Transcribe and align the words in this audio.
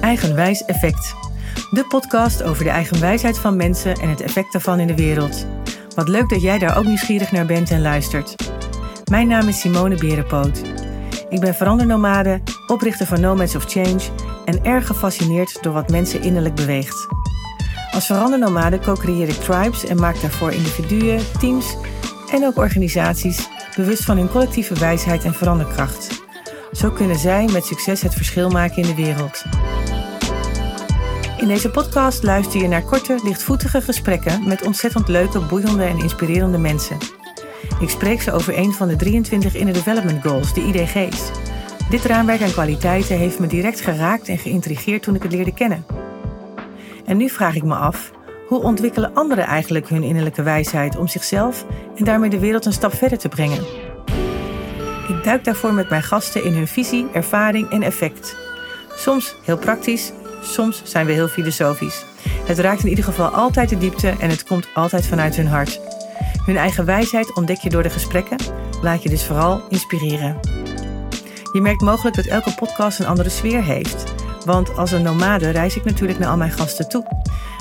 Eigenwijs 0.00 0.64
Effect. 0.64 1.14
De 1.70 1.84
podcast 1.88 2.42
over 2.42 2.64
de 2.64 2.70
eigenwijsheid 2.70 3.38
van 3.38 3.56
mensen 3.56 3.94
en 3.94 4.08
het 4.08 4.20
effect 4.20 4.52
daarvan 4.52 4.80
in 4.80 4.86
de 4.86 4.96
wereld. 4.96 5.46
Wat 5.94 6.08
leuk 6.08 6.28
dat 6.28 6.42
jij 6.42 6.58
daar 6.58 6.78
ook 6.78 6.84
nieuwsgierig 6.84 7.32
naar 7.32 7.46
bent 7.46 7.70
en 7.70 7.80
luistert. 7.80 8.34
Mijn 9.10 9.28
naam 9.28 9.48
is 9.48 9.60
Simone 9.60 9.94
Berenpoot. 9.94 10.62
Ik 11.28 11.40
ben 11.40 11.54
verandernomade, 11.54 12.40
oprichter 12.66 13.06
van 13.06 13.20
Nomads 13.20 13.56
of 13.56 13.64
Change 13.64 14.02
en 14.44 14.64
erg 14.64 14.86
gefascineerd 14.86 15.62
door 15.62 15.72
wat 15.72 15.90
mensen 15.90 16.22
innerlijk 16.22 16.54
beweegt. 16.54 17.06
Als 17.90 18.06
verandernomade 18.06 18.78
co-creëer 18.78 19.28
ik 19.28 19.34
tribes 19.34 19.86
en 19.86 20.00
maak 20.00 20.20
daarvoor 20.20 20.52
individuen, 20.52 21.20
teams 21.38 21.76
en 22.30 22.44
ook 22.44 22.56
organisaties 22.56 23.48
bewust 23.76 24.04
van 24.04 24.16
hun 24.16 24.28
collectieve 24.28 24.74
wijsheid 24.74 25.24
en 25.24 25.34
veranderkracht. 25.34 26.24
Zo 26.72 26.90
kunnen 26.90 27.18
zij 27.18 27.48
met 27.52 27.64
succes 27.64 28.02
het 28.02 28.14
verschil 28.14 28.50
maken 28.50 28.82
in 28.82 28.88
de 28.88 28.94
wereld. 28.94 29.44
In 31.38 31.48
deze 31.48 31.70
podcast 31.70 32.22
luister 32.22 32.60
je 32.60 32.68
naar 32.68 32.82
korte, 32.82 33.18
lichtvoetige 33.24 33.80
gesprekken 33.80 34.48
met 34.48 34.62
ontzettend 34.62 35.08
leuke, 35.08 35.40
boeiende 35.40 35.84
en 35.84 35.98
inspirerende 35.98 36.58
mensen. 36.58 36.96
Ik 37.80 37.88
spreek 37.88 38.22
ze 38.22 38.32
over 38.32 38.58
een 38.58 38.72
van 38.72 38.88
de 38.88 38.96
23 38.96 39.54
Inner 39.54 39.74
Development 39.74 40.22
Goals, 40.22 40.54
de 40.54 40.60
IDG's. 40.60 41.30
Dit 41.90 42.04
raamwerk 42.04 42.42
aan 42.42 42.50
kwaliteiten 42.50 43.16
heeft 43.16 43.38
me 43.38 43.46
direct 43.46 43.80
geraakt 43.80 44.28
en 44.28 44.38
geïntrigeerd 44.38 45.02
toen 45.02 45.14
ik 45.14 45.22
het 45.22 45.32
leerde 45.32 45.54
kennen. 45.54 45.86
En 47.04 47.16
nu 47.16 47.28
vraag 47.28 47.54
ik 47.54 47.64
me 47.64 47.74
af, 47.74 48.10
hoe 48.46 48.62
ontwikkelen 48.62 49.14
anderen 49.14 49.44
eigenlijk 49.44 49.88
hun 49.88 50.02
innerlijke 50.02 50.42
wijsheid 50.42 50.96
om 50.96 51.08
zichzelf 51.08 51.64
en 51.96 52.04
daarmee 52.04 52.30
de 52.30 52.38
wereld 52.38 52.64
een 52.64 52.72
stap 52.72 52.94
verder 52.94 53.18
te 53.18 53.28
brengen? 53.28 53.64
Ik 55.08 55.24
duik 55.24 55.44
daarvoor 55.44 55.74
met 55.74 55.90
mijn 55.90 56.02
gasten 56.02 56.44
in 56.44 56.52
hun 56.52 56.68
visie, 56.68 57.06
ervaring 57.12 57.70
en 57.70 57.82
effect. 57.82 58.36
Soms 58.96 59.34
heel 59.44 59.58
praktisch, 59.58 60.12
soms 60.42 60.82
zijn 60.84 61.06
we 61.06 61.12
heel 61.12 61.28
filosofisch. 61.28 62.04
Het 62.44 62.58
raakt 62.58 62.82
in 62.82 62.88
ieder 62.88 63.04
geval 63.04 63.28
altijd 63.28 63.68
de 63.68 63.78
diepte 63.78 64.14
en 64.20 64.30
het 64.30 64.44
komt 64.44 64.68
altijd 64.74 65.06
vanuit 65.06 65.36
hun 65.36 65.46
hart. 65.46 65.80
Hun 66.44 66.56
eigen 66.56 66.84
wijsheid 66.84 67.34
ontdek 67.34 67.58
je 67.58 67.70
door 67.70 67.82
de 67.82 67.90
gesprekken, 67.90 68.36
laat 68.82 69.02
je 69.02 69.08
dus 69.08 69.24
vooral 69.24 69.62
inspireren. 69.68 70.38
Je 71.52 71.60
merkt 71.60 71.80
mogelijk 71.80 72.16
dat 72.16 72.26
elke 72.26 72.54
podcast 72.54 72.98
een 72.98 73.06
andere 73.06 73.28
sfeer 73.28 73.62
heeft. 73.62 74.04
Want 74.44 74.76
als 74.76 74.92
een 74.92 75.02
nomade 75.02 75.50
reis 75.50 75.76
ik 75.76 75.84
natuurlijk 75.84 76.18
naar 76.18 76.28
al 76.28 76.36
mijn 76.36 76.50
gasten 76.50 76.88
toe. 76.88 77.06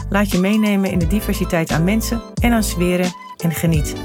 Laat 0.10 0.32
je 0.32 0.40
meenemen 0.40 0.92
in 0.92 1.00
de 1.00 1.08
diversiteit 1.08 1.72
aan 1.72 1.84
mensen 1.84 2.22
en 2.42 2.54
aan 2.54 2.64
sferen 2.64 3.14
en 3.38 3.52
geniet. 3.52 3.96